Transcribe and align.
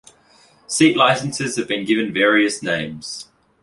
Seat 0.65 0.97
licenses 0.97 1.57
have 1.57 1.67
been 1.67 1.85
given 1.85 2.11
various 2.11 2.63
names. 2.63 3.27